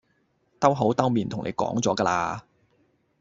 [0.59, 2.43] 兜口兜面同你講咗㗎啦